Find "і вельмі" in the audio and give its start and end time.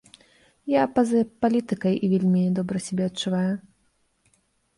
2.07-2.41